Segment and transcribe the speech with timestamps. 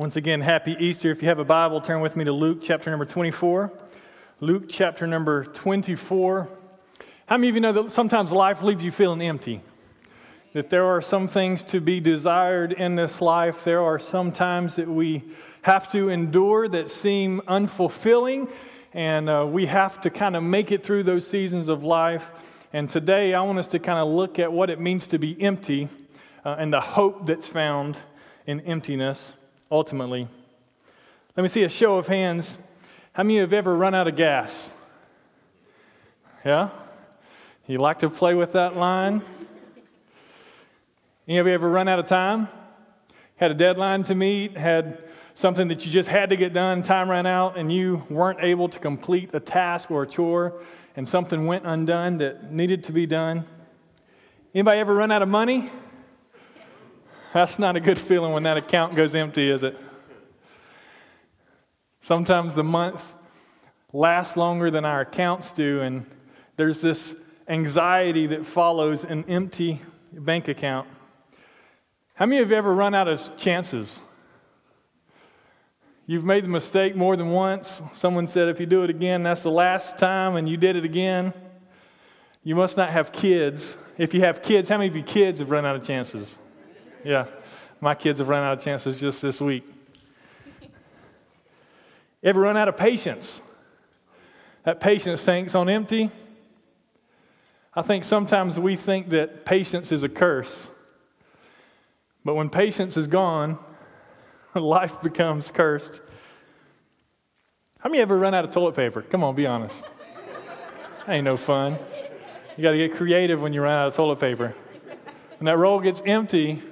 [0.00, 1.10] Once again, happy Easter.
[1.10, 3.70] If you have a Bible, turn with me to Luke chapter number 24.
[4.40, 6.48] Luke chapter number 24.
[7.26, 9.60] How many of you know that sometimes life leaves you feeling empty?
[10.54, 13.62] That there are some things to be desired in this life.
[13.62, 15.22] There are some times that we
[15.60, 18.50] have to endure that seem unfulfilling,
[18.94, 22.64] and uh, we have to kind of make it through those seasons of life.
[22.72, 25.38] And today, I want us to kind of look at what it means to be
[25.42, 25.90] empty
[26.42, 27.98] uh, and the hope that's found
[28.46, 29.36] in emptiness
[29.70, 30.26] ultimately.
[31.36, 32.58] Let me see a show of hands.
[33.12, 34.72] How many have ever run out of gas?
[36.44, 36.70] Yeah?
[37.66, 39.22] You like to play with that line?
[41.28, 42.48] Any of you ever run out of time?
[43.36, 44.98] Had a deadline to meet, had
[45.34, 48.68] something that you just had to get done, time ran out, and you weren't able
[48.68, 50.60] to complete a task or a chore,
[50.96, 53.44] and something went undone that needed to be done?
[54.54, 55.70] Anybody ever run out of money?
[57.32, 59.78] That's not a good feeling when that account goes empty, is it?
[62.00, 63.14] Sometimes the month
[63.92, 66.06] lasts longer than our accounts do, and
[66.56, 67.14] there's this
[67.46, 69.80] anxiety that follows an empty
[70.12, 70.88] bank account.
[72.14, 74.00] How many of you ever run out of chances?
[76.06, 77.80] You've made the mistake more than once.
[77.92, 80.84] Someone said if you do it again, that's the last time, and you did it
[80.84, 81.32] again.
[82.42, 83.76] You must not have kids.
[83.96, 86.36] If you have kids, how many of you kids have run out of chances?
[87.04, 87.26] Yeah,
[87.80, 89.64] my kids have run out of chances just this week.
[92.22, 93.40] Ever run out of patience?
[94.64, 96.10] That patience tank's on empty.
[97.74, 100.68] I think sometimes we think that patience is a curse.
[102.24, 103.58] But when patience is gone,
[104.54, 106.00] life becomes cursed.
[107.78, 109.00] How many ever run out of toilet paper?
[109.00, 109.86] Come on, be honest.
[111.08, 111.78] ain't no fun.
[112.56, 114.54] You got to get creative when you run out of toilet paper.
[115.38, 116.62] When that roll gets empty,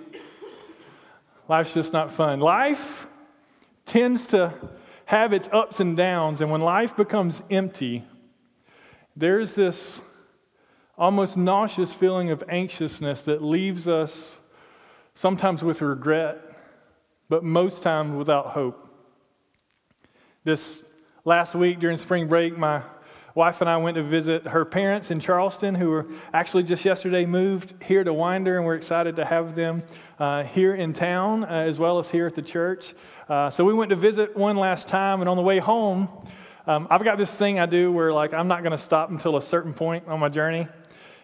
[1.48, 2.40] Life's just not fun.
[2.40, 3.06] Life
[3.86, 4.54] tends to
[5.06, 8.04] have its ups and downs, and when life becomes empty,
[9.16, 10.02] there's this
[10.98, 14.40] almost nauseous feeling of anxiousness that leaves us
[15.14, 16.38] sometimes with regret,
[17.28, 18.88] but most times without hope.
[20.44, 20.84] This
[21.24, 22.82] last week during spring break, my
[23.34, 27.26] wife and I went to visit her parents in Charleston, who were actually just yesterday
[27.26, 29.82] moved here to Winder, and we're excited to have them
[30.18, 32.94] uh, here in town uh, as well as here at the church.
[33.28, 36.08] Uh, so we went to visit one last time, and on the way home,
[36.66, 39.36] um, I've got this thing I do where like I'm not going to stop until
[39.36, 40.68] a certain point on my journey.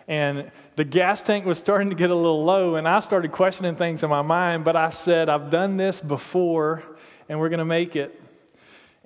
[0.07, 3.75] And the gas tank was starting to get a little low, and I started questioning
[3.75, 4.65] things in my mind.
[4.65, 6.83] But I said, I've done this before,
[7.29, 8.21] and we're going to make it.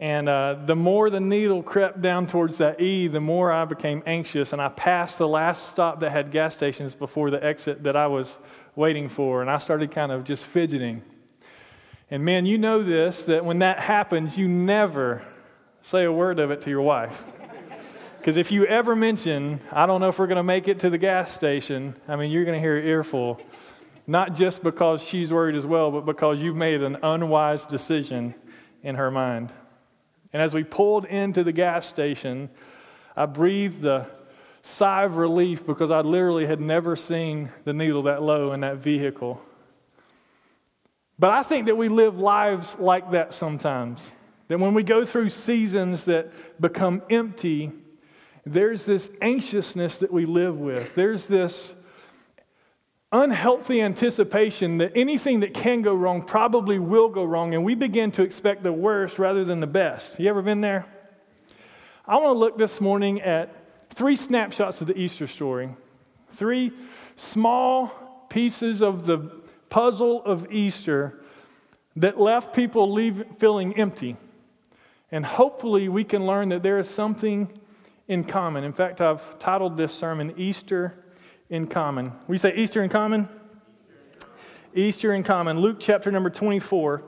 [0.00, 4.02] And uh, the more the needle crept down towards that E, the more I became
[4.06, 4.52] anxious.
[4.52, 8.06] And I passed the last stop that had gas stations before the exit that I
[8.06, 8.38] was
[8.76, 9.40] waiting for.
[9.40, 11.02] And I started kind of just fidgeting.
[12.10, 15.22] And man, you know this that when that happens, you never
[15.82, 17.24] say a word of it to your wife.
[18.18, 20.90] Because if you ever mention, I don't know if we're going to make it to
[20.90, 23.40] the gas station, I mean, you're going to hear an earful.
[24.06, 28.34] Not just because she's worried as well, but because you've made an unwise decision
[28.82, 29.52] in her mind.
[30.32, 32.50] And as we pulled into the gas station,
[33.16, 34.08] I breathed a
[34.62, 38.76] sigh of relief because I literally had never seen the needle that low in that
[38.76, 39.40] vehicle.
[41.18, 44.12] But I think that we live lives like that sometimes.
[44.48, 47.72] That when we go through seasons that become empty,
[48.46, 50.94] there's this anxiousness that we live with.
[50.94, 51.74] There's this
[53.10, 58.10] unhealthy anticipation that anything that can go wrong probably will go wrong, and we begin
[58.12, 60.20] to expect the worst rather than the best.
[60.20, 60.84] You ever been there?
[62.06, 63.54] I want to look this morning at
[63.90, 65.70] three snapshots of the Easter story,
[66.30, 66.72] three
[67.16, 69.18] small pieces of the
[69.70, 71.20] puzzle of Easter
[71.96, 74.16] that left people leave, feeling empty.
[75.10, 77.48] And hopefully, we can learn that there is something
[78.06, 78.64] in common.
[78.64, 81.04] In fact, I've titled this sermon Easter
[81.50, 82.12] in common.
[82.26, 83.28] We say Easter in common?
[84.74, 85.60] Easter in common.
[85.60, 87.02] Luke chapter number 24,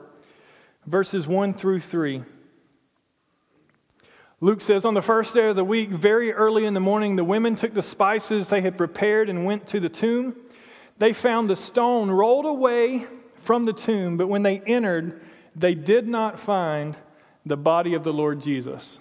[0.85, 2.23] verses 1 through 3.
[4.39, 7.23] Luke says, On the first day of the week, very early in the morning, the
[7.23, 10.35] women took the spices they had prepared and went to the tomb.
[10.97, 13.05] They found the stone rolled away
[13.43, 15.21] from the tomb, but when they entered,
[15.55, 16.97] they did not find
[17.45, 18.99] the body of the Lord Jesus.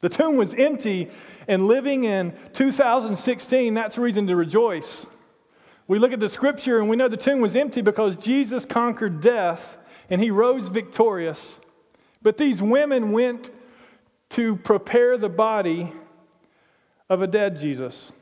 [0.00, 1.10] The tomb was empty,
[1.46, 5.06] and living in 2016, that's a reason to rejoice.
[5.86, 9.20] We look at the scripture and we know the tomb was empty because Jesus conquered
[9.20, 9.76] death
[10.08, 11.58] and he rose victorious.
[12.22, 13.50] But these women went
[14.30, 15.92] to prepare the body
[17.08, 18.12] of a dead Jesus.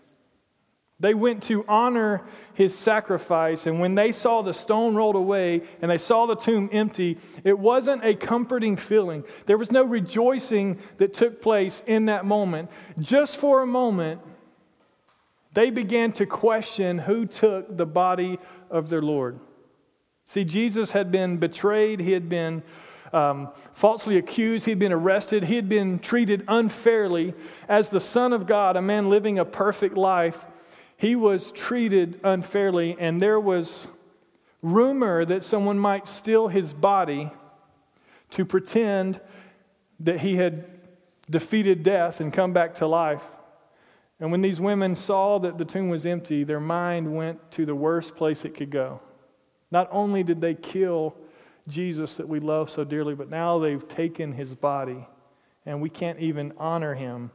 [1.01, 2.23] They went to honor
[2.55, 6.69] his sacrifice, and when they saw the stone rolled away and they saw the tomb
[6.73, 9.23] empty, it wasn't a comforting feeling.
[9.47, 12.69] There was no rejoicing that took place in that moment.
[12.99, 14.21] Just for a moment,
[15.53, 19.39] they began to question who took the body of their Lord.
[20.25, 22.65] See, Jesus had been betrayed, he had been
[23.13, 27.35] um, falsely accused, he'd been arrested, he had been treated unfairly
[27.69, 30.45] as the Son of God, a man living a perfect life
[30.99, 33.87] he was treated unfairly, and there was
[34.63, 37.31] rumor that someone might steal his body
[38.31, 39.21] to pretend
[40.01, 40.65] that he had
[41.31, 43.23] defeated death and come back to life.
[44.19, 47.77] And when these women saw that the tomb was empty, their mind went to the
[47.77, 49.01] worst place it could go.
[49.71, 51.15] Not only did they kill
[51.69, 55.07] Jesus that we love so dearly, but now they've taken his body,
[55.65, 57.31] and we can't even honor him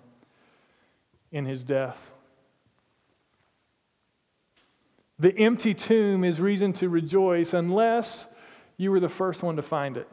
[1.31, 2.12] in his death.
[5.19, 8.27] The empty tomb is reason to rejoice unless
[8.77, 10.07] you were the first one to find it,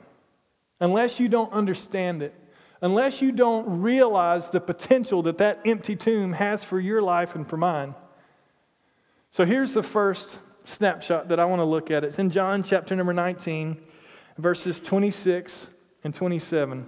[0.79, 2.35] unless you don't understand it,
[2.83, 7.49] unless you don't realize the potential that that empty tomb has for your life and
[7.49, 7.95] for mine.
[9.31, 12.05] So here's the first snapshot that I want to look at.
[12.05, 13.81] It's in John chapter number 19,
[14.39, 15.71] verses 26
[16.05, 16.87] and 27.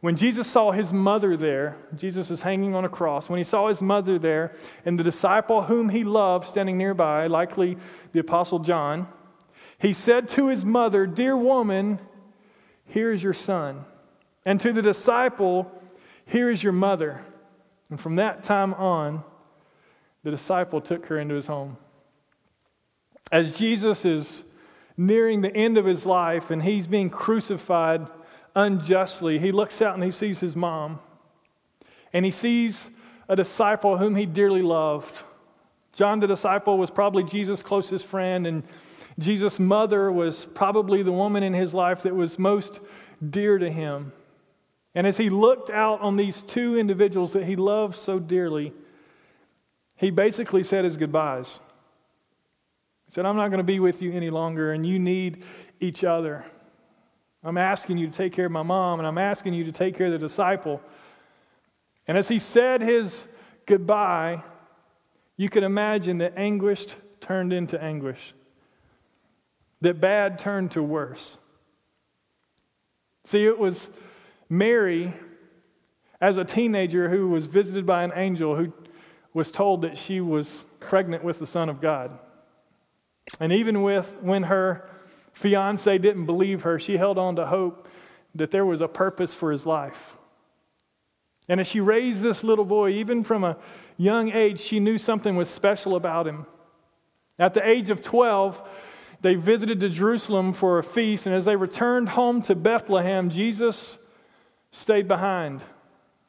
[0.00, 3.28] When Jesus saw his mother there, Jesus is hanging on a cross.
[3.28, 4.52] When he saw his mother there
[4.86, 7.76] and the disciple whom he loved standing nearby, likely
[8.12, 9.08] the Apostle John,
[9.78, 11.98] he said to his mother, Dear woman,
[12.86, 13.84] here is your son.
[14.46, 15.70] And to the disciple,
[16.24, 17.20] Here is your mother.
[17.90, 19.22] And from that time on,
[20.22, 21.76] the disciple took her into his home.
[23.30, 24.44] As Jesus is
[24.96, 28.06] nearing the end of his life and he's being crucified,
[28.54, 30.98] unjustly, he looks out and he sees his mom.
[32.12, 32.90] And he sees
[33.28, 35.22] a disciple whom he dearly loved.
[35.92, 38.62] John the disciple was probably Jesus' closest friend, and
[39.18, 42.80] Jesus' mother was probably the woman in his life that was most
[43.28, 44.12] dear to him.
[44.94, 48.72] And as he looked out on these two individuals that he loved so dearly,
[49.96, 51.60] he basically said his goodbyes.
[53.06, 55.44] He said, I'm not going to be with you any longer, and you need
[55.78, 56.44] each other.
[57.42, 59.96] I'm asking you to take care of my mom, and I'm asking you to take
[59.96, 60.82] care of the disciple.
[62.06, 63.26] And as he said his
[63.66, 64.42] goodbye,
[65.36, 66.86] you can imagine that anguish
[67.20, 68.34] turned into anguish,
[69.80, 71.38] that bad turned to worse.
[73.24, 73.90] See, it was
[74.48, 75.12] Mary,
[76.20, 78.72] as a teenager, who was visited by an angel who
[79.32, 82.18] was told that she was pregnant with the Son of God.
[83.38, 84.90] And even with when her
[85.32, 87.88] fiance didn't believe her, she held on to hope
[88.34, 90.16] that there was a purpose for his life.
[91.48, 93.56] And as she raised this little boy, even from a
[93.96, 96.46] young age, she knew something was special about him.
[97.38, 98.62] At the age of 12,
[99.22, 103.98] they visited to Jerusalem for a feast, and as they returned home to Bethlehem, Jesus
[104.70, 105.64] stayed behind.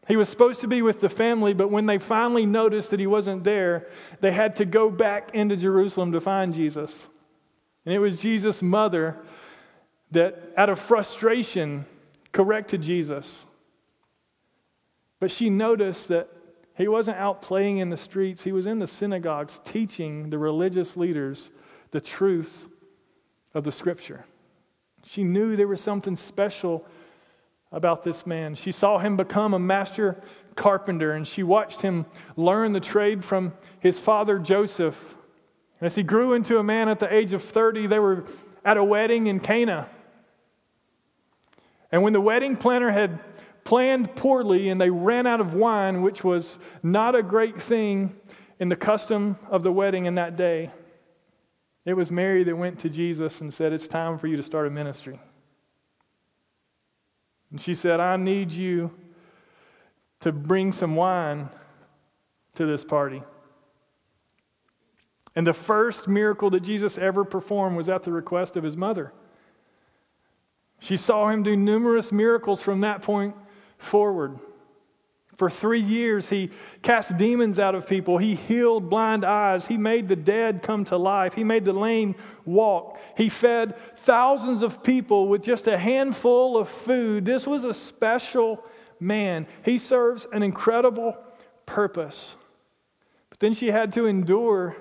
[0.07, 3.07] He was supposed to be with the family, but when they finally noticed that he
[3.07, 3.87] wasn't there,
[4.19, 7.07] they had to go back into Jerusalem to find Jesus.
[7.85, 9.17] And it was Jesus' mother
[10.11, 11.85] that, out of frustration,
[12.31, 13.45] corrected Jesus.
[15.19, 16.29] But she noticed that
[16.75, 20.95] he wasn't out playing in the streets, he was in the synagogues teaching the religious
[20.97, 21.51] leaders
[21.91, 22.69] the truth
[23.53, 24.25] of the scripture.
[25.03, 26.85] She knew there was something special
[27.71, 28.55] about this man.
[28.55, 30.21] She saw him become a master
[30.55, 35.15] carpenter and she watched him learn the trade from his father Joseph
[35.81, 38.23] and as he grew into a man at the age of 30, they were
[38.63, 39.89] at a wedding in Cana.
[41.91, 43.19] And when the wedding planner had
[43.63, 48.15] planned poorly and they ran out of wine, which was not a great thing
[48.59, 50.69] in the custom of the wedding in that day,
[51.83, 54.67] it was Mary that went to Jesus and said, It's time for you to start
[54.67, 55.19] a ministry.
[57.49, 58.91] And she said, I need you
[60.19, 61.49] to bring some wine
[62.53, 63.23] to this party.
[65.35, 69.13] And the first miracle that Jesus ever performed was at the request of his mother.
[70.79, 73.35] She saw him do numerous miracles from that point
[73.77, 74.39] forward.
[75.37, 78.17] For three years, he cast demons out of people.
[78.17, 79.65] He healed blind eyes.
[79.65, 81.33] He made the dead come to life.
[81.33, 82.99] He made the lame walk.
[83.15, 87.25] He fed thousands of people with just a handful of food.
[87.25, 88.63] This was a special
[88.99, 89.47] man.
[89.63, 91.17] He serves an incredible
[91.65, 92.35] purpose.
[93.29, 94.75] But then she had to endure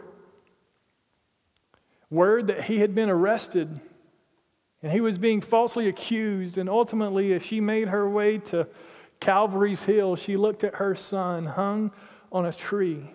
[2.10, 3.80] word that he had been arrested
[4.82, 6.58] and he was being falsely accused.
[6.58, 8.66] And ultimately, as she made her way to
[9.20, 11.92] Calvary's Hill, she looked at her son hung
[12.32, 13.10] on a tree.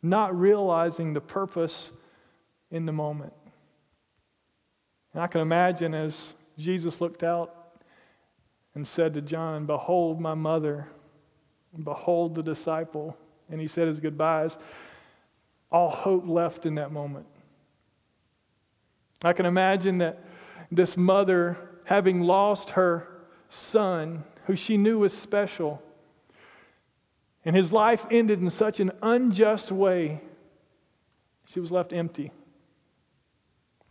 [0.00, 1.90] not realizing the purpose
[2.70, 3.32] in the moment.
[5.12, 7.82] And I can imagine as Jesus looked out
[8.76, 10.86] and said to John, Behold my mother,
[11.82, 13.16] behold the disciple.
[13.50, 14.56] And he said his goodbyes.
[15.70, 17.26] All hope left in that moment.
[19.22, 20.22] I can imagine that
[20.70, 23.08] this mother, having lost her
[23.48, 25.82] son, who she knew was special,
[27.44, 30.20] and his life ended in such an unjust way,
[31.46, 32.30] she was left empty.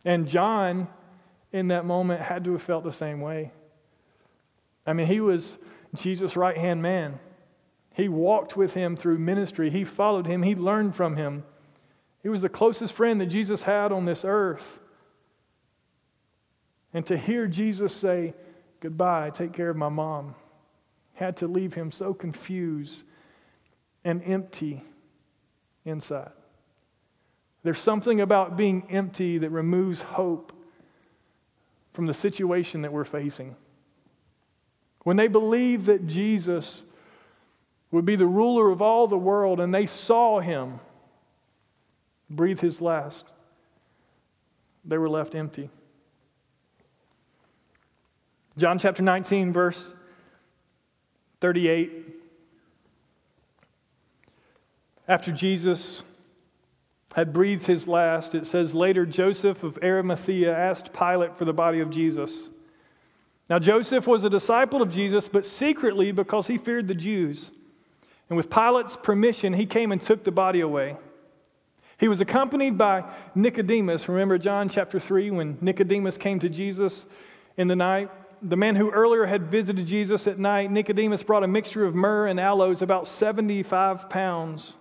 [0.05, 0.88] And John,
[1.51, 3.51] in that moment, had to have felt the same way.
[4.86, 5.57] I mean, he was
[5.96, 7.19] Jesus' right hand man.
[7.93, 11.43] He walked with him through ministry, he followed him, he learned from him.
[12.24, 14.79] He was the closest friend that Jesus had on this earth.
[16.93, 18.33] And to hear Jesus say,
[18.79, 20.36] Goodbye, take care of my mom,
[21.15, 23.03] had to leave him so confused
[24.03, 24.83] and empty
[25.83, 26.31] inside.
[27.63, 30.53] There's something about being empty that removes hope
[31.91, 33.55] from the situation that we're facing.
[35.03, 36.83] When they believed that Jesus
[37.91, 40.79] would be the ruler of all the world and they saw him
[42.29, 43.25] breathe his last,
[44.86, 45.69] they were left empty.
[48.57, 49.93] John chapter 19, verse
[51.41, 51.91] 38.
[55.07, 56.03] After Jesus
[57.13, 61.79] had breathed his last, it says, Later Joseph of Arimathea asked Pilate for the body
[61.79, 62.50] of Jesus.
[63.50, 67.51] Now, Joseph was a disciple of Jesus, but secretly because he feared the Jews.
[68.29, 70.98] And with Pilate's permission, he came and took the body away.
[71.99, 74.07] He was accompanied by Nicodemus.
[74.07, 77.05] Remember John chapter 3 when Nicodemus came to Jesus
[77.57, 78.11] in the night?
[78.41, 82.27] The man who earlier had visited Jesus at night, Nicodemus brought a mixture of myrrh
[82.27, 84.77] and aloes, about 75 pounds.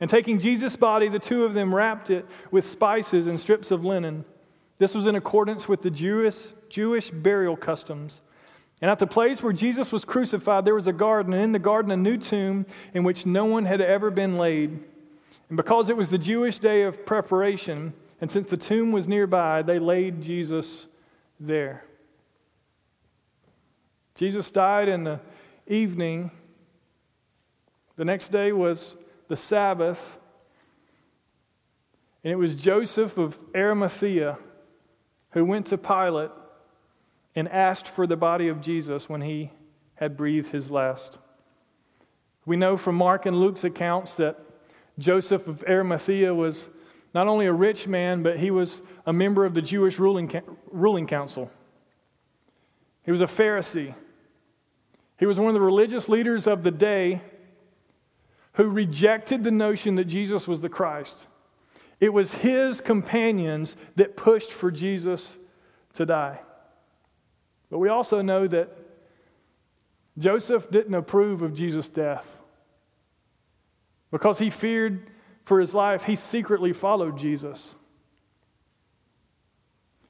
[0.00, 3.84] And taking Jesus' body, the two of them wrapped it with spices and strips of
[3.84, 4.24] linen.
[4.78, 8.20] This was in accordance with the Jewish, Jewish burial customs.
[8.80, 11.58] And at the place where Jesus was crucified, there was a garden, and in the
[11.60, 14.80] garden, a new tomb in which no one had ever been laid.
[15.48, 19.62] And because it was the Jewish day of preparation, and since the tomb was nearby,
[19.62, 20.86] they laid Jesus
[21.40, 21.84] there.
[24.16, 25.20] Jesus died in the
[25.66, 26.30] evening.
[27.96, 28.96] The next day was
[29.28, 30.18] the Sabbath,
[32.24, 34.38] and it was Joseph of Arimathea
[35.30, 36.30] who went to Pilate
[37.34, 39.52] and asked for the body of Jesus when he
[39.94, 41.18] had breathed his last.
[42.44, 44.40] We know from Mark and Luke's accounts that
[44.98, 46.68] Joseph of Arimathea was
[47.14, 50.30] not only a rich man, but he was a member of the Jewish ruling,
[50.70, 51.50] ruling council.
[53.04, 53.94] He was a Pharisee.
[55.18, 57.22] He was one of the religious leaders of the day
[58.52, 61.26] who rejected the notion that Jesus was the Christ.
[62.00, 65.38] It was his companions that pushed for Jesus
[65.94, 66.40] to die.
[67.70, 68.76] But we also know that
[70.16, 72.37] Joseph didn't approve of Jesus' death.
[74.10, 75.10] Because he feared
[75.44, 77.74] for his life, he secretly followed Jesus.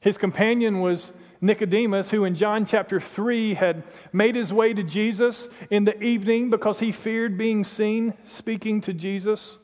[0.01, 5.49] His companion was Nicodemus, who in John chapter 3 had made his way to Jesus
[5.71, 9.59] in the evening because he feared being seen speaking to Jesus.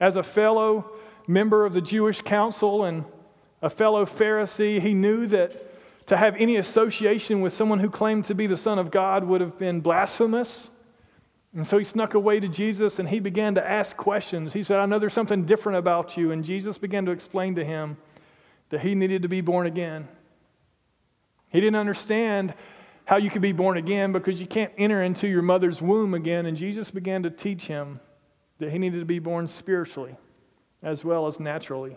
[0.00, 0.92] As a fellow
[1.26, 3.04] member of the Jewish council and
[3.62, 5.56] a fellow Pharisee, he knew that
[6.06, 9.40] to have any association with someone who claimed to be the Son of God would
[9.40, 10.70] have been blasphemous.
[11.54, 14.52] And so he snuck away to Jesus and he began to ask questions.
[14.52, 16.32] He said, I know there's something different about you.
[16.32, 17.96] And Jesus began to explain to him
[18.70, 20.08] that he needed to be born again.
[21.50, 22.54] He didn't understand
[23.04, 26.46] how you could be born again because you can't enter into your mother's womb again.
[26.46, 28.00] And Jesus began to teach him
[28.58, 30.16] that he needed to be born spiritually
[30.82, 31.96] as well as naturally.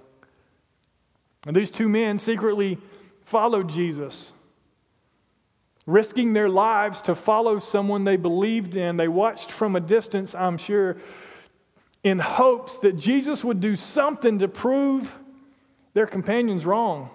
[1.46, 2.78] And these two men secretly
[3.24, 4.34] followed Jesus,
[5.88, 8.98] risking their lives to follow someone they believed in.
[8.98, 10.98] They watched from a distance, I'm sure,
[12.04, 15.18] in hopes that Jesus would do something to prove
[15.94, 17.10] their companions wrong.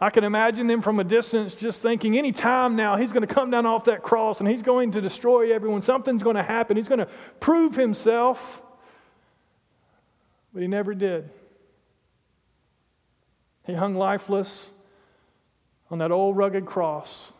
[0.00, 3.32] I can imagine them from a distance just thinking, any time now, he's going to
[3.32, 5.82] come down off that cross and he's going to destroy everyone.
[5.82, 6.76] Something's going to happen.
[6.76, 7.08] He's going to
[7.40, 8.62] prove himself.
[10.52, 11.30] But he never did.
[13.64, 14.72] He hung lifeless
[15.90, 17.32] on that old rugged cross.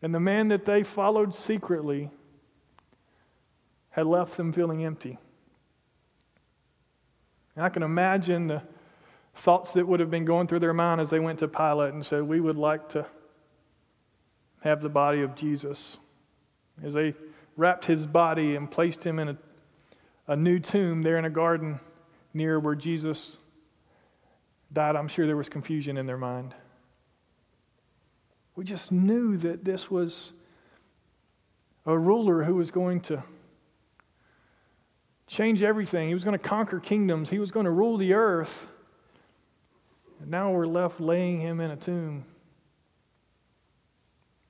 [0.00, 2.10] And the man that they followed secretly
[3.90, 5.18] had left them feeling empty.
[7.54, 8.62] And I can imagine the
[9.34, 12.04] thoughts that would have been going through their mind as they went to Pilate and
[12.04, 13.06] said, We would like to
[14.60, 15.98] have the body of Jesus.
[16.82, 17.14] As they
[17.56, 19.36] wrapped his body and placed him in a,
[20.26, 21.80] a new tomb there in a garden
[22.32, 23.38] near where Jesus
[24.72, 26.54] died, I'm sure there was confusion in their mind.
[28.54, 30.32] We just knew that this was
[31.86, 33.22] a ruler who was going to
[35.26, 36.08] change everything.
[36.08, 38.66] He was going to conquer kingdoms, he was going to rule the earth.
[40.20, 42.24] And now we're left laying him in a tomb.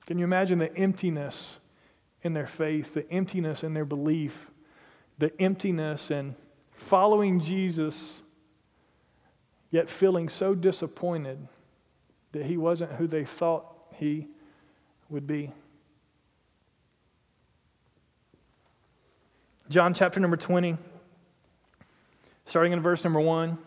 [0.05, 1.59] Can you imagine the emptiness
[2.21, 4.51] in their faith, the emptiness in their belief,
[5.17, 6.35] the emptiness in
[6.71, 8.22] following Jesus,
[9.73, 11.47] yet feeling so disappointed
[12.31, 13.65] that he wasn't who they thought
[13.95, 14.27] he
[15.09, 15.51] would be?
[19.69, 20.77] John chapter number 20,
[22.45, 23.57] starting in verse number 1.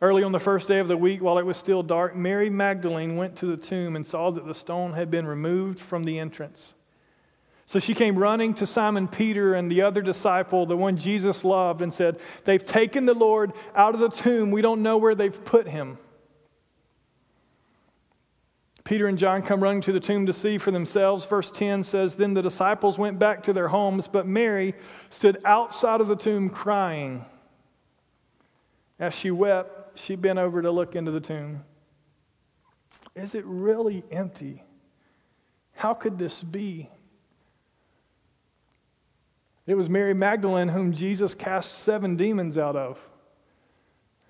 [0.00, 3.16] Early on the first day of the week, while it was still dark, Mary Magdalene
[3.16, 6.74] went to the tomb and saw that the stone had been removed from the entrance.
[7.72, 11.80] So she came running to Simon Peter and the other disciple, the one Jesus loved,
[11.80, 14.50] and said, They've taken the Lord out of the tomb.
[14.50, 15.96] We don't know where they've put him.
[18.84, 21.24] Peter and John come running to the tomb to see for themselves.
[21.24, 24.74] Verse 10 says Then the disciples went back to their homes, but Mary
[25.08, 27.24] stood outside of the tomb crying.
[28.98, 31.64] As she wept, she bent over to look into the tomb.
[33.14, 34.62] Is it really empty?
[35.72, 36.90] How could this be?
[39.66, 42.98] It was Mary Magdalene whom Jesus cast seven demons out of.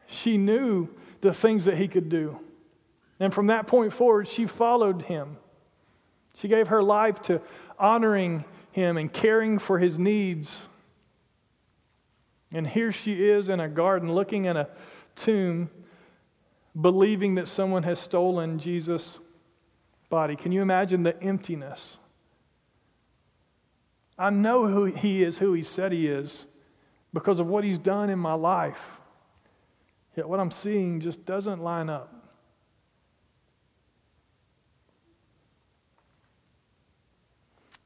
[0.06, 0.88] She knew
[1.22, 2.38] the things that he could do.
[3.18, 5.38] And from that point forward, she followed him.
[6.34, 7.40] She gave her life to
[7.78, 10.68] honoring him and caring for his needs.
[12.52, 14.68] And here she is in a garden looking at a
[15.14, 15.70] tomb
[16.78, 19.20] believing that someone has stolen Jesus'
[20.08, 20.36] body.
[20.36, 21.98] Can you imagine the emptiness?
[24.18, 26.46] I know who he is, who he said he is,
[27.12, 29.00] because of what he's done in my life.
[30.16, 32.14] Yet what I'm seeing just doesn't line up.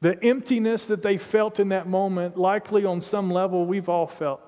[0.00, 4.40] The emptiness that they felt in that moment, likely on some level, we've all felt.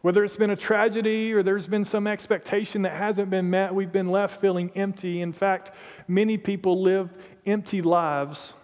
[0.00, 3.90] Whether it's been a tragedy or there's been some expectation that hasn't been met, we've
[3.90, 5.20] been left feeling empty.
[5.20, 5.72] In fact,
[6.06, 7.10] many people live
[7.46, 8.54] empty lives,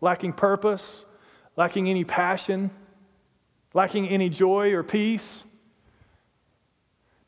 [0.00, 1.04] lacking purpose,
[1.56, 2.70] lacking any passion,
[3.74, 5.44] lacking any joy or peace.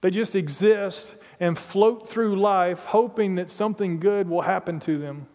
[0.00, 5.26] They just exist and float through life hoping that something good will happen to them.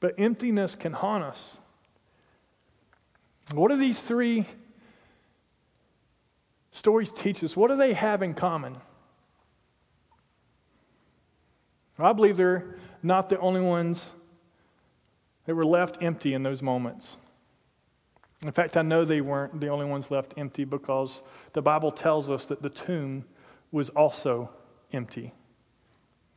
[0.00, 1.58] But emptiness can haunt us.
[3.52, 4.46] What are these three
[6.70, 7.56] stories teach us?
[7.56, 8.76] What do they have in common?
[11.98, 14.12] I believe they're not the only ones
[15.48, 17.16] that were left empty in those moments.
[18.44, 21.22] In fact, I know they weren't the only ones left empty because
[21.54, 23.24] the Bible tells us that the tomb
[23.72, 24.50] was also
[24.92, 25.32] empty.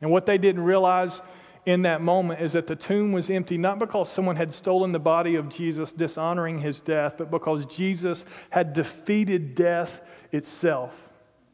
[0.00, 1.20] And what they didn't realize
[1.66, 4.98] in that moment is that the tomb was empty, not because someone had stolen the
[4.98, 10.00] body of Jesus, dishonoring his death, but because Jesus had defeated death
[10.32, 11.10] itself.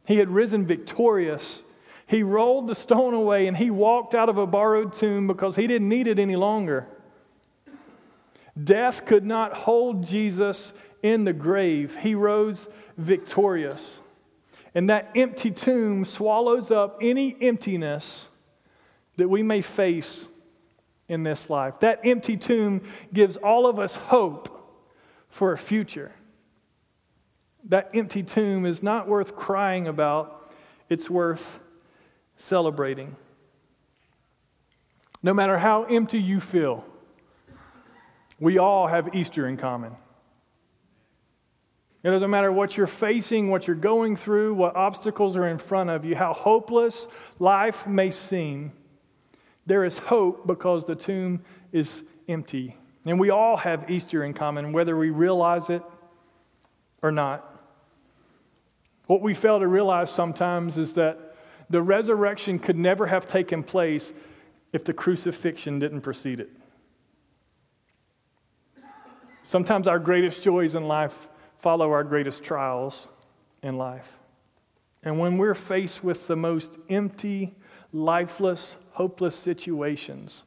[0.06, 1.64] He had risen victorious.
[2.06, 5.66] He rolled the stone away and he walked out of a borrowed tomb because he
[5.66, 6.86] didn't need it any longer.
[8.62, 11.96] Death could not hold Jesus in the grave.
[11.98, 14.00] He rose victorious.
[14.74, 18.28] And that empty tomb swallows up any emptiness
[19.16, 20.28] that we may face
[21.08, 21.80] in this life.
[21.80, 24.54] That empty tomb gives all of us hope
[25.28, 26.12] for a future.
[27.64, 30.50] That empty tomb is not worth crying about,
[30.88, 31.60] it's worth
[32.36, 33.16] celebrating.
[35.22, 36.84] No matter how empty you feel,
[38.40, 39.96] we all have Easter in common.
[42.04, 45.90] It doesn't matter what you're facing, what you're going through, what obstacles are in front
[45.90, 48.72] of you, how hopeless life may seem.
[49.66, 52.76] There is hope because the tomb is empty.
[53.04, 55.82] And we all have Easter in common, whether we realize it
[57.02, 57.44] or not.
[59.06, 61.34] What we fail to realize sometimes is that
[61.70, 64.12] the resurrection could never have taken place
[64.72, 66.50] if the crucifixion didn't precede it.
[69.48, 73.08] Sometimes our greatest joys in life follow our greatest trials
[73.62, 74.18] in life.
[75.02, 77.54] And when we're faced with the most empty,
[77.90, 80.44] lifeless, hopeless situations.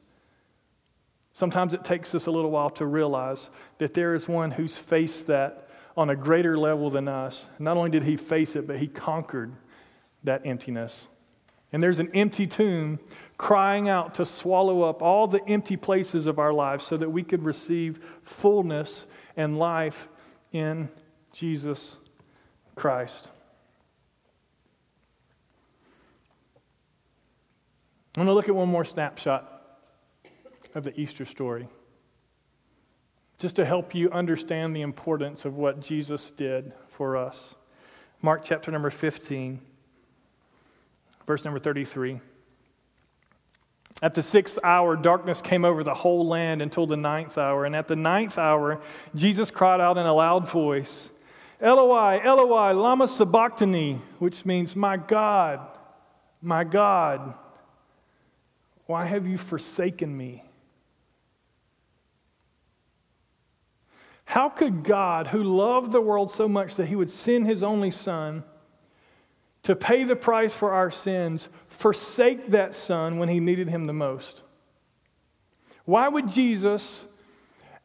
[1.33, 5.25] Sometimes it takes us a little while to realize that there is one who's faced
[5.25, 7.47] that on a greater level than us.
[7.57, 9.51] Not only did he face it, but he conquered
[10.25, 11.07] that emptiness.
[11.71, 12.99] And there's an empty tomb
[13.37, 17.23] crying out to swallow up all the empty places of our lives so that we
[17.23, 19.07] could receive fullness
[19.37, 20.09] and life
[20.51, 20.89] in
[21.33, 21.97] Jesus
[22.75, 23.31] Christ.
[28.17, 29.47] I'm going to look at one more snapshot
[30.75, 31.67] of the Easter story
[33.39, 37.55] just to help you understand the importance of what Jesus did for us.
[38.21, 39.59] Mark chapter number 15,
[41.25, 42.19] verse number 33.
[44.01, 47.65] At the sixth hour, darkness came over the whole land until the ninth hour.
[47.65, 48.81] And at the ninth hour,
[49.13, 51.09] Jesus cried out in a loud voice,
[51.59, 55.59] Eloi, Eloi, lama sabachthani, which means, My God,
[56.41, 57.35] my God,
[58.87, 60.43] why have you forsaken me?
[64.25, 67.91] How could God, who loved the world so much that he would send his only
[67.91, 68.43] son
[69.71, 73.93] to pay the price for our sins, forsake that son when he needed him the
[73.93, 74.43] most?
[75.85, 77.05] Why would Jesus,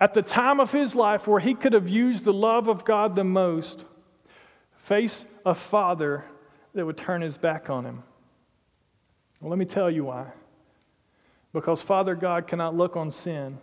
[0.00, 3.14] at the time of his life where he could have used the love of God
[3.14, 3.84] the most,
[4.74, 6.24] face a father
[6.74, 8.02] that would turn his back on him?
[9.40, 10.32] Well, let me tell you why.
[11.52, 13.58] Because Father God cannot look on sin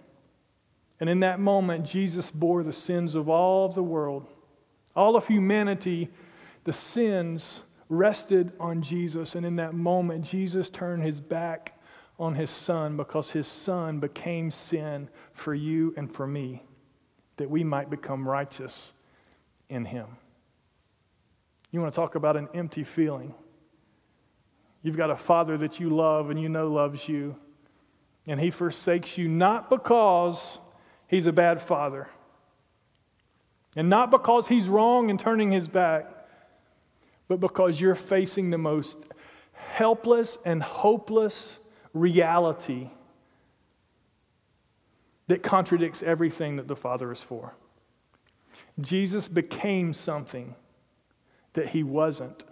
[1.04, 4.26] and in that moment, Jesus bore the sins of all of the world.
[4.96, 6.08] All of humanity,
[6.64, 9.36] the sins rested on Jesus.
[9.36, 11.80] And in that moment, Jesus turned his back
[12.20, 16.64] on his son because his son became sin for you and for me,
[17.38, 18.94] that we might become righteous
[19.70, 20.08] in him.
[21.72, 23.34] You want to talk about an empty feeling?
[24.84, 27.36] You've got a father that you love and you know loves you,
[28.28, 30.60] and he forsakes you not because
[31.08, 32.10] he's a bad father.
[33.76, 36.23] And not because he's wrong in turning his back,
[37.38, 38.98] but because you're facing the most
[39.54, 41.60] helpless and hopeless
[41.94, 42.90] reality
[45.28, 47.56] that contradicts everything that the Father is for.
[48.80, 50.56] Jesus became something
[51.54, 52.44] that he wasn't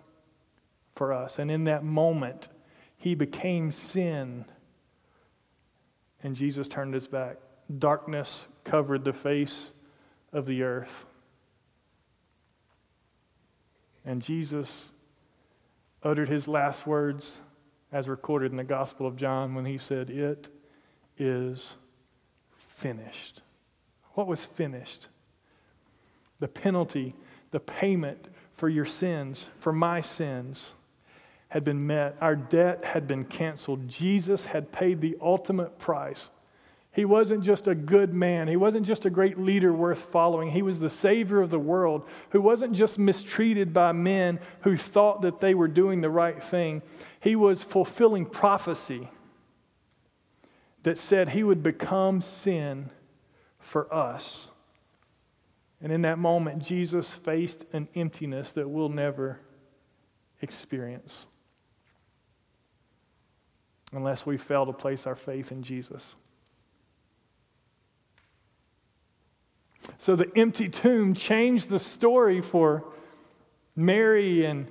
[0.95, 1.39] for us.
[1.39, 2.49] And in that moment,
[2.97, 4.45] he became sin.
[6.23, 7.37] And Jesus turned his back
[7.79, 9.71] darkness covered the face
[10.33, 11.05] of the earth.
[14.05, 14.91] And Jesus
[16.03, 17.39] uttered his last words
[17.91, 20.49] as recorded in the Gospel of John when he said, It
[21.17, 21.77] is
[22.51, 23.41] finished.
[24.13, 25.07] What was finished?
[26.39, 27.15] The penalty,
[27.51, 30.73] the payment for your sins, for my sins,
[31.49, 32.17] had been met.
[32.21, 33.87] Our debt had been canceled.
[33.87, 36.29] Jesus had paid the ultimate price
[36.93, 38.49] he wasn't just a good man.
[38.49, 40.51] He wasn't just a great leader worth following.
[40.51, 45.21] He was the Savior of the world who wasn't just mistreated by men who thought
[45.21, 46.81] that they were doing the right thing.
[47.21, 49.07] He was fulfilling prophecy
[50.83, 52.89] that said he would become sin
[53.57, 54.49] for us.
[55.81, 59.39] And in that moment, Jesus faced an emptiness that we'll never
[60.41, 61.25] experience
[63.93, 66.17] unless we fail to place our faith in Jesus.
[69.97, 72.83] So the empty tomb changed the story for
[73.75, 74.67] Mary and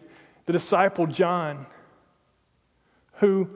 [0.47, 1.67] the disciple John,
[3.15, 3.49] who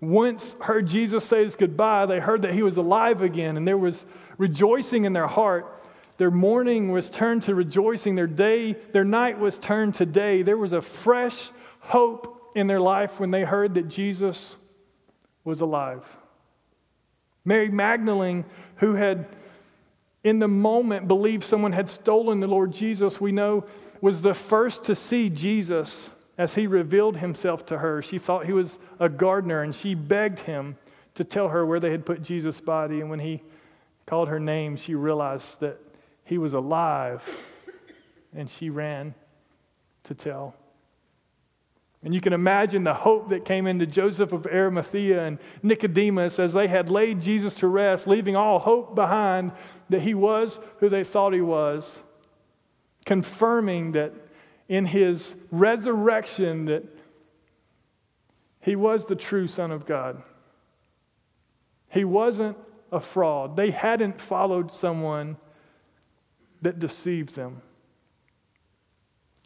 [0.00, 3.78] once heard Jesus say his goodbye, they heard that he was alive again, and there
[3.78, 4.04] was
[4.38, 5.82] rejoicing in their heart.
[6.16, 8.14] Their mourning was turned to rejoicing.
[8.14, 10.42] Their day, their night was turned to day.
[10.42, 14.56] There was a fresh hope in their life when they heard that Jesus
[15.42, 16.04] was alive.
[17.44, 18.44] Mary Magdalene,
[18.76, 19.26] who had
[20.24, 23.66] in the moment believed someone had stolen the Lord Jesus, we know
[24.00, 28.02] was the first to see Jesus as he revealed himself to her.
[28.02, 30.76] She thought he was a gardener and she begged him
[31.14, 33.00] to tell her where they had put Jesus' body.
[33.00, 33.42] And when he
[34.06, 35.78] called her name, she realized that
[36.24, 37.28] he was alive
[38.34, 39.14] and she ran
[40.04, 40.54] to tell.
[42.04, 46.52] And you can imagine the hope that came into Joseph of Arimathea and Nicodemus as
[46.52, 49.52] they had laid Jesus to rest, leaving all hope behind
[49.88, 52.02] that he was who they thought he was,
[53.06, 54.12] confirming that
[54.68, 56.84] in his resurrection that
[58.60, 60.22] he was the true son of God.
[61.88, 62.58] He wasn't
[62.92, 63.56] a fraud.
[63.56, 65.38] They hadn't followed someone
[66.60, 67.62] that deceived them.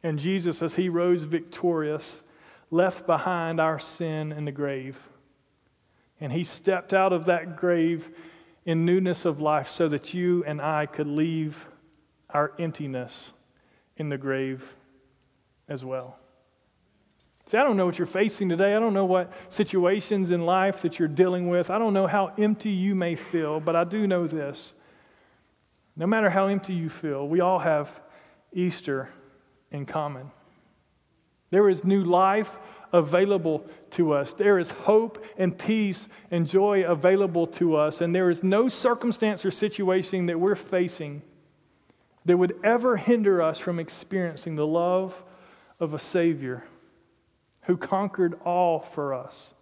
[0.03, 2.23] And Jesus, as he rose victorious,
[2.71, 4.99] left behind our sin in the grave.
[6.21, 8.11] And he stepped out of that grave
[8.65, 11.67] in newness of life so that you and I could leave
[12.31, 13.33] our emptiness
[13.97, 14.75] in the grave
[15.69, 16.19] as well.
[17.47, 18.77] See, I don't know what you're facing today.
[18.77, 21.71] I don't know what situations in life that you're dealing with.
[21.71, 24.75] I don't know how empty you may feel, but I do know this.
[25.97, 28.03] No matter how empty you feel, we all have
[28.53, 29.09] Easter
[29.71, 30.31] in common.
[31.51, 32.59] There is new life
[32.93, 34.33] available to us.
[34.33, 38.01] There is hope and peace and joy available to us.
[38.01, 41.23] And there is no circumstance or situation that we're facing
[42.25, 45.25] that would ever hinder us from experiencing the love
[45.81, 46.65] of a Savior
[47.63, 49.55] who conquered all for us.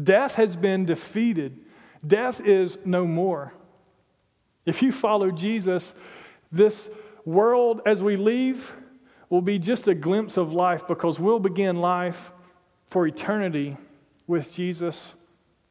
[0.00, 1.58] Death has been defeated,
[2.06, 3.52] death is no more.
[4.64, 5.94] If you follow Jesus,
[6.52, 6.90] this
[7.24, 8.74] world as we leave
[9.30, 12.32] will be just a glimpse of life because we'll begin life
[12.88, 13.76] for eternity
[14.26, 15.14] with Jesus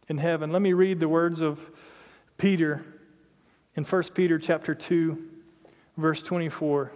[0.08, 0.52] in heaven.
[0.52, 1.72] Let me read the words of
[2.38, 2.86] Peter
[3.76, 5.24] in 1 Peter chapter 2
[5.98, 6.84] verse 24.
[6.86, 6.92] It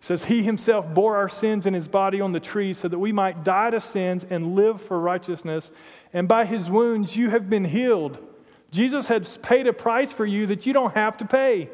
[0.00, 3.12] says he himself bore our sins in his body on the tree so that we
[3.12, 5.72] might die to sins and live for righteousness
[6.12, 8.18] and by his wounds you have been healed.
[8.70, 11.70] Jesus has paid a price for you that you don't have to pay.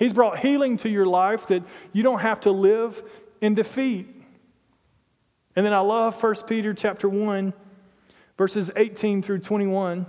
[0.00, 3.02] He's brought healing to your life that you don't have to live
[3.42, 4.08] in defeat.
[5.54, 7.52] And then I love 1 Peter chapter 1
[8.38, 10.06] verses 18 through 21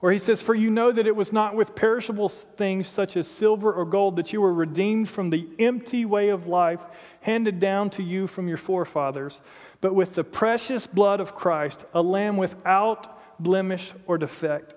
[0.00, 3.28] where he says for you know that it was not with perishable things such as
[3.28, 6.80] silver or gold that you were redeemed from the empty way of life
[7.20, 9.40] handed down to you from your forefathers
[9.80, 14.74] but with the precious blood of Christ a lamb without blemish or defect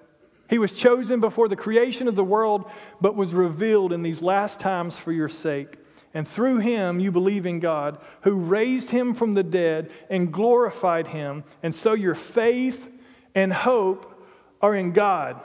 [0.50, 4.60] he was chosen before the creation of the world, but was revealed in these last
[4.60, 5.78] times for your sake.
[6.14, 11.08] And through him you believe in God, who raised him from the dead and glorified
[11.08, 11.44] him.
[11.62, 12.92] And so your faith
[13.36, 14.26] and hope
[14.60, 15.40] are in God.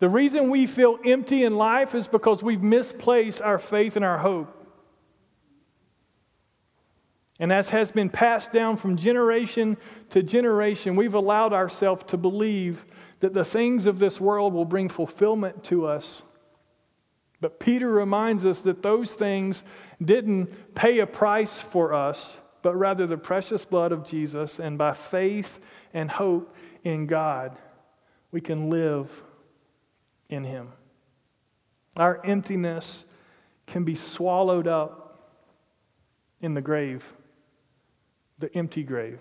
[0.00, 4.18] The reason we feel empty in life is because we've misplaced our faith and our
[4.18, 4.57] hope.
[7.38, 9.76] And as has been passed down from generation
[10.10, 12.84] to generation, we've allowed ourselves to believe
[13.20, 16.22] that the things of this world will bring fulfillment to us.
[17.40, 19.62] But Peter reminds us that those things
[20.04, 24.58] didn't pay a price for us, but rather the precious blood of Jesus.
[24.58, 25.60] And by faith
[25.94, 27.56] and hope in God,
[28.32, 29.22] we can live
[30.28, 30.72] in Him.
[31.96, 33.04] Our emptiness
[33.66, 35.20] can be swallowed up
[36.40, 37.14] in the grave
[38.38, 39.20] the empty grave.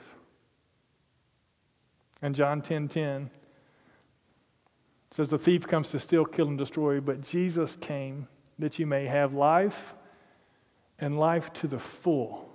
[2.22, 3.30] And John 10 10
[5.12, 8.28] says, The thief comes to steal, kill, and destroy, but Jesus came
[8.60, 9.96] that you may have life
[11.00, 12.50] and life to the full.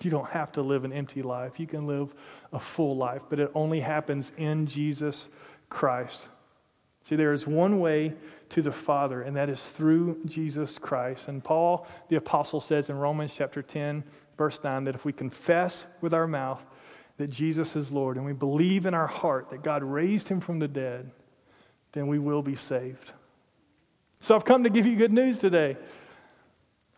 [0.00, 1.60] You don't have to live an empty life.
[1.60, 2.14] You can live
[2.52, 5.28] a full life, but it only happens in Jesus
[5.68, 6.28] Christ.
[7.02, 8.14] See, there is one way
[8.50, 11.28] to the Father, and that is through Jesus Christ.
[11.28, 14.04] And Paul, the apostle, says in Romans chapter 10,
[14.36, 16.64] verse 9, that if we confess with our mouth
[17.16, 20.58] that Jesus is Lord and we believe in our heart that God raised him from
[20.58, 21.10] the dead,
[21.92, 23.12] then we will be saved.
[24.20, 25.76] So I've come to give you good news today.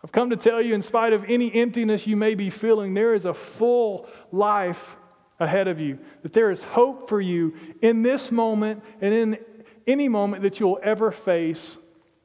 [0.02, 3.14] I've come to tell you, in spite of any emptiness you may be feeling, there
[3.14, 4.96] is a full life
[5.38, 9.38] ahead of you, that there is hope for you in this moment and in
[9.86, 11.78] any moment that you'll ever face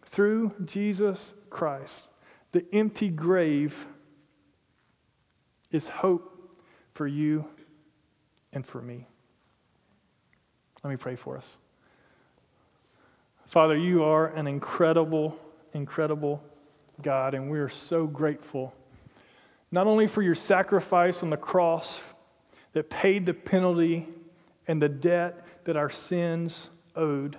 [0.04, 2.08] through Jesus Christ.
[2.52, 3.86] The empty grave
[5.72, 6.62] is hope
[6.94, 7.46] for you
[8.54, 9.06] and for me.
[10.84, 11.58] Let me pray for us.
[13.46, 15.38] Father, you are an incredible,
[15.74, 16.44] incredible
[17.02, 18.74] God, and we are so grateful
[19.72, 22.00] not only for your sacrifice on the cross
[22.74, 24.08] that paid the penalty
[24.68, 27.38] and the debt that our sins owed,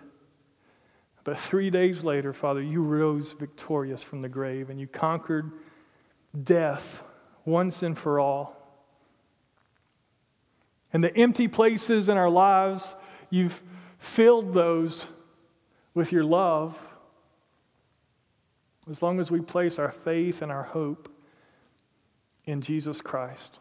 [1.29, 5.53] but three days later, Father, you rose victorious from the grave and you conquered
[6.43, 7.03] death
[7.45, 8.57] once and for all.
[10.91, 12.97] And the empty places in our lives,
[13.29, 13.61] you've
[13.99, 15.05] filled those
[15.93, 16.81] with your love.
[18.89, 21.11] As long as we place our faith and our hope
[22.47, 23.61] in Jesus Christ.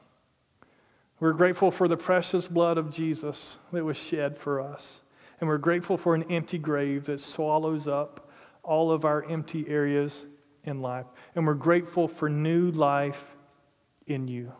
[1.19, 5.01] We're grateful for the precious blood of Jesus that was shed for us.
[5.39, 8.29] And we're grateful for an empty grave that swallows up
[8.63, 10.25] all of our empty areas
[10.63, 11.05] in life.
[11.35, 13.35] And we're grateful for new life
[14.05, 14.51] in you.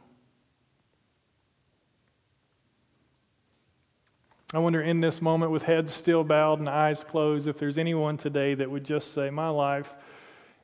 [4.54, 8.16] I wonder in this moment, with heads still bowed and eyes closed, if there's anyone
[8.16, 9.94] today that would just say, My life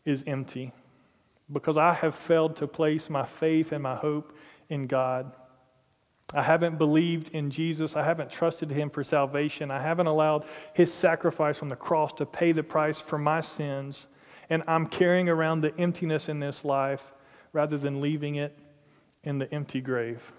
[0.06, 0.72] is empty
[1.52, 4.36] because I have failed to place my faith and my hope
[4.70, 5.34] in God.
[6.34, 7.96] I haven't believed in Jesus.
[7.96, 9.70] I haven't trusted him for salvation.
[9.70, 14.08] I haven't allowed his sacrifice on the cross to pay the price for my sins.
[14.50, 17.14] And I'm carrying around the emptiness in this life
[17.54, 18.58] rather than leaving it
[19.24, 20.32] in the empty grave.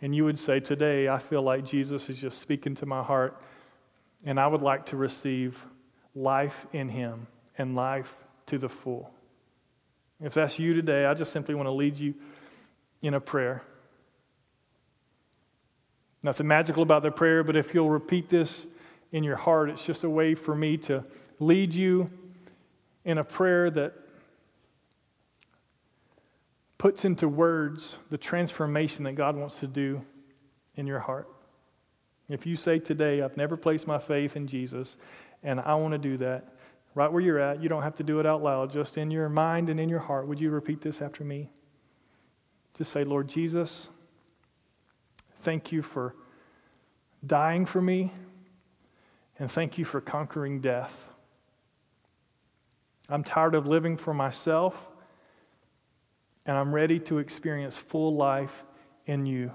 [0.00, 3.40] And you would say, Today, I feel like Jesus is just speaking to my heart,
[4.24, 5.64] and I would like to receive
[6.14, 8.14] life in Him and life
[8.46, 9.10] to the full.
[10.20, 12.14] If that's you today, I just simply want to lead you
[13.02, 13.62] in a prayer.
[16.24, 18.66] Nothing magical about the prayer, but if you'll repeat this
[19.12, 21.04] in your heart, it's just a way for me to
[21.38, 22.10] lead you
[23.04, 23.92] in a prayer that
[26.78, 30.02] puts into words the transformation that God wants to do
[30.76, 31.28] in your heart.
[32.30, 34.96] If you say today, I've never placed my faith in Jesus,
[35.42, 36.54] and I want to do that,
[36.94, 39.28] right where you're at, you don't have to do it out loud, just in your
[39.28, 41.50] mind and in your heart, would you repeat this after me?
[42.72, 43.90] Just say, Lord Jesus,
[45.44, 46.14] Thank you for
[47.26, 48.10] dying for me,
[49.38, 51.10] and thank you for conquering death.
[53.10, 54.88] I'm tired of living for myself,
[56.46, 58.64] and I'm ready to experience full life
[59.04, 59.52] in you.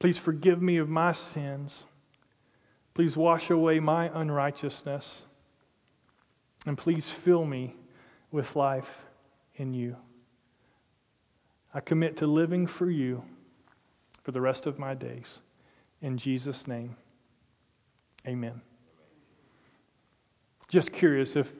[0.00, 1.86] Please forgive me of my sins.
[2.94, 5.24] Please wash away my unrighteousness.
[6.66, 7.76] And please fill me
[8.32, 9.04] with life
[9.54, 9.94] in you.
[11.72, 13.22] I commit to living for you
[14.24, 15.40] for the rest of my days.
[16.02, 16.96] In Jesus' name,
[18.26, 18.60] amen.
[20.68, 21.52] Just curious if,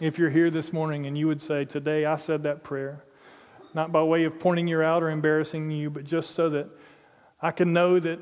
[0.00, 3.04] if you're here this morning and you would say, Today I said that prayer,
[3.74, 6.66] not by way of pointing you out or embarrassing you, but just so that
[7.40, 8.18] I can know that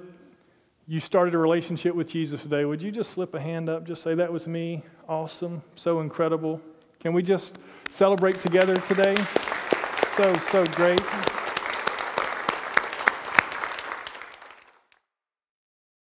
[0.87, 2.64] you started a relationship with Jesus today.
[2.64, 3.85] Would you just slip a hand up?
[3.85, 4.83] Just say, That was me.
[5.09, 5.62] Awesome.
[5.76, 6.61] So incredible.
[7.00, 7.59] Can we just
[7.90, 9.16] celebrate together today?
[10.16, 11.00] So, so great.